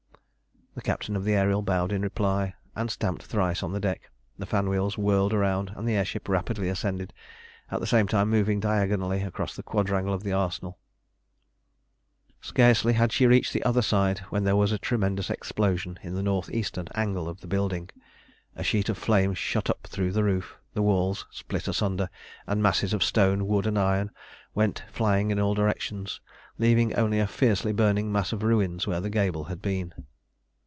[0.73, 4.09] The captain of the Ariel bowed in reply, and stamped thrice on the deck.
[4.39, 7.13] The fan wheels whirled round, and the air ship rapidly ascended,
[7.69, 10.79] at the same time moving diagonally across the quadrangle of the Arsenal.
[12.39, 16.23] Scarcely had she reached the other side when there was a tremendous explosion in the
[16.23, 17.89] north eastern angle of the building.
[18.55, 22.09] A sheet of flame shot up through the roof, the walls split asunder,
[22.47, 24.09] and masses of stone, wood, and iron
[24.55, 26.21] went flying in all directions,
[26.57, 29.93] leaving only a fiercely burning mass of ruins where the gable had been.